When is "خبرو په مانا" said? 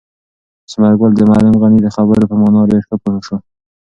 1.95-2.61